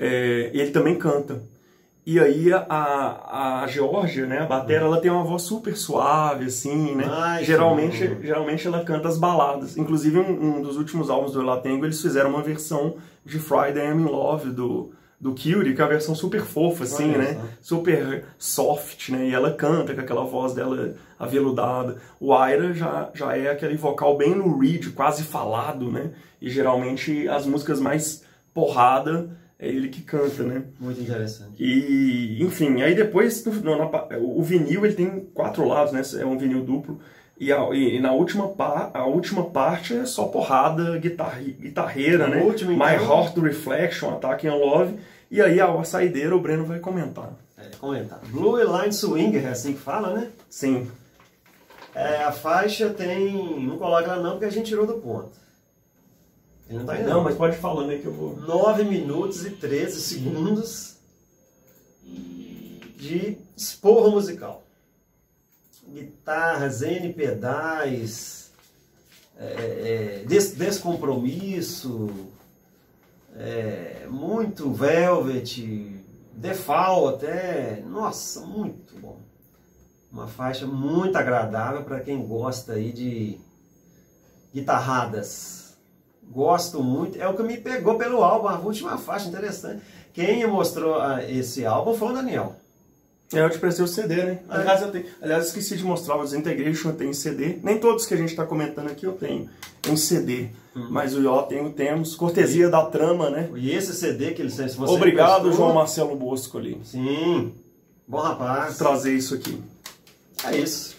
[0.00, 1.40] é, ele também canta.
[2.04, 6.96] E aí a, a Georgia, né, a batera, ela tem uma voz super suave, assim,
[6.96, 7.04] né?
[7.08, 9.76] Ai, geralmente, geralmente ela canta as baladas.
[9.76, 14.00] Inclusive, um, um dos últimos álbuns do Elatengo, eles fizeram uma versão de Friday I'm
[14.00, 17.40] in Love, do, do Curie, que é uma versão super fofa, assim, né?
[17.60, 19.28] Super soft, né?
[19.28, 21.98] E ela canta com aquela voz dela aveludada.
[22.18, 26.10] O Ira já, já é aquele vocal bem no reed, quase falado, né?
[26.40, 29.30] E geralmente as músicas mais porrada
[29.62, 30.62] é ele que canta, né?
[30.80, 31.52] Muito interessante.
[31.62, 36.02] E, enfim, aí depois no- no- na o vinil ele tem quatro lados, né?
[36.20, 36.98] É um vinil duplo.
[37.38, 42.30] E, a, e na última, pa, a última parte é só porrada guitarri, guitarreira, O
[42.30, 42.42] né?
[42.42, 44.94] último, My então- Heart Reflection, Attack on Love.
[45.30, 47.32] E aí a, a saideira o Breno vai comentar.
[47.56, 48.20] É, comentar.
[48.30, 50.28] Blue Line Swinger, é assim que fala, né?
[50.50, 50.88] Sim.
[51.94, 53.60] É, a faixa tem.
[53.66, 55.30] Não coloca ela não, porque a gente tirou do ponto.
[56.72, 57.10] Ele não tá aí não.
[57.16, 58.34] Não, mas pode ir falando aí que eu vou.
[58.36, 60.96] 9 minutos e 13 segundos
[62.96, 64.62] de esporro musical.
[65.86, 68.50] Guitarras, N pedais,
[69.36, 72.08] é, é, des- descompromisso,
[73.36, 76.00] é, muito velvet,
[76.32, 77.82] defal até.
[77.86, 79.18] Nossa, muito bom.
[80.10, 83.38] Uma faixa muito agradável para quem gosta aí de
[84.54, 85.61] guitarradas.
[86.32, 87.20] Gosto muito.
[87.20, 89.82] É o que me pegou pelo álbum, a última faixa interessante.
[90.14, 92.56] Quem me mostrou ah, esse álbum foi o Daniel.
[93.34, 94.38] É, eu te prestei o CD, né?
[94.48, 97.58] Ah, Aliás, eu tenho, aliás, esqueci de mostrar, o Desintegration eu tenho CD.
[97.62, 99.48] Nem todos que a gente tá comentando aqui eu tenho
[99.88, 100.48] em CD.
[100.74, 100.88] Uhum.
[100.90, 102.14] Mas o Ió tenho, temos.
[102.14, 103.50] Cortesia da trama, né?
[103.54, 106.80] E esse CD que ele se você Obrigado, emprestou- João Marcelo Bosco ali.
[106.84, 107.52] Sim.
[108.06, 108.76] Bom rapaz.
[108.78, 109.62] Trazer isso aqui.
[110.44, 110.96] É isso.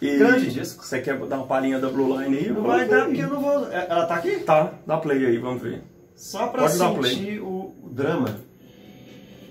[0.00, 0.84] E Grande disco.
[0.84, 2.50] Você quer dar uma palhinha da Blue Line aí?
[2.50, 3.72] Não vai dar porque eu não vou.
[3.72, 4.40] é, Ela tá aqui?
[4.40, 5.82] Tá, dá play aí, vamos ver.
[6.14, 8.36] Só pra Pode sentir o drama.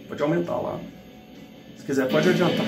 [0.07, 0.79] Pode aumentar lá.
[1.77, 2.65] Se quiser, pode adiantar.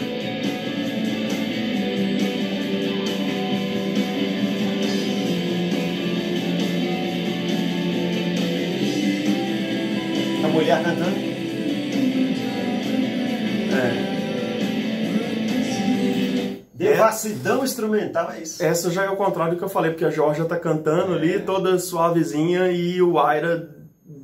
[17.24, 18.64] Devassidão instrumental, é isso.
[18.64, 21.40] Essa já é o contrário do que eu falei, porque a Georgia tá cantando ali,
[21.40, 23.70] toda suavezinha, e o Ira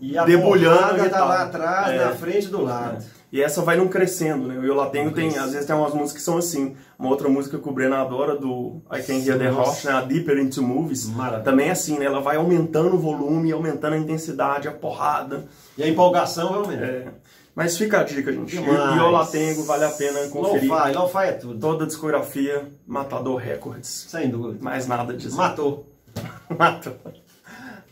[0.02, 2.06] E a debulhando a porrada tá lá atrás, É.
[2.06, 3.04] na frente e do lado.
[3.32, 4.60] E essa vai num crescendo, né?
[4.60, 6.76] O Eu Lá Tenho tem, às vezes tem umas músicas que são assim.
[7.00, 9.46] Uma outra música que o Breno adora, do I Can Hear the.
[9.46, 9.92] Heart, né?
[9.92, 11.08] A Deeper Into Movies.
[11.10, 11.44] Maravilha.
[11.44, 12.06] Também é assim, né?
[12.06, 15.46] Ela vai aumentando o volume, aumentando a intensidade, a porrada.
[15.76, 16.84] E a empolgação realmente.
[16.84, 17.08] É.
[17.56, 18.56] Mas fica a dica, gente.
[18.56, 18.98] E Demais.
[18.98, 20.70] Eu Lá Tenho, vale a pena conferir.
[20.72, 21.60] Lo-fi, lo-fi é tudo.
[21.60, 24.08] Toda a discografia, Matador Records.
[24.10, 24.58] Sem dúvida.
[24.64, 25.36] Mais nada disso.
[25.36, 25.88] Matou.
[26.58, 26.96] Matou.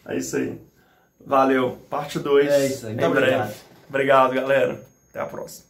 [0.07, 0.59] É isso aí.
[1.26, 1.78] Valeu.
[1.89, 2.47] Parte 2.
[2.49, 2.93] É isso aí.
[2.93, 3.28] Em Muito breve.
[3.36, 3.53] obrigado.
[3.88, 4.84] Obrigado, galera.
[5.09, 5.70] Até a próxima.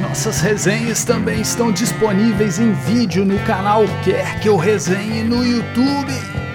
[0.00, 6.45] Nossas resenhas também estão disponíveis em vídeo no canal Quer Que Eu Resenhe no YouTube.